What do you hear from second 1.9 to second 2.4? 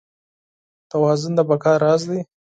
دی.